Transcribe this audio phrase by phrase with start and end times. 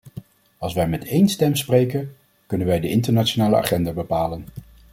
[0.57, 2.15] Als wij met één stem spreken,
[2.47, 4.45] kunnen wij de internationale agenda bepalen.